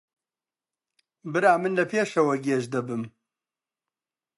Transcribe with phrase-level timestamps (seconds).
[1.31, 3.03] برا من لە پێشەوە گێژ دەبم